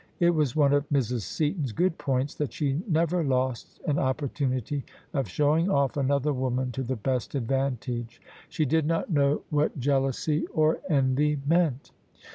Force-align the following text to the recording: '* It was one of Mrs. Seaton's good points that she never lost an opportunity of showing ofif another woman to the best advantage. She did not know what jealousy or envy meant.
'* 0.13 0.19
It 0.19 0.31
was 0.33 0.55
one 0.55 0.73
of 0.73 0.89
Mrs. 0.89 1.21
Seaton's 1.21 1.73
good 1.73 1.99
points 1.99 2.33
that 2.33 2.51
she 2.53 2.81
never 2.89 3.23
lost 3.23 3.79
an 3.85 3.99
opportunity 3.99 4.83
of 5.13 5.27
showing 5.29 5.67
ofif 5.67 5.95
another 5.95 6.33
woman 6.33 6.71
to 6.71 6.81
the 6.81 6.95
best 6.95 7.35
advantage. 7.35 8.19
She 8.49 8.65
did 8.65 8.87
not 8.87 9.11
know 9.11 9.43
what 9.51 9.79
jealousy 9.79 10.47
or 10.55 10.79
envy 10.89 11.39
meant. 11.45 11.91